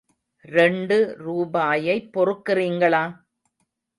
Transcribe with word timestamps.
ரெண்டு 0.45 0.97
ரூபாயைப் 1.17 2.09
பொறுக்கிறீங்களா? 2.13 3.03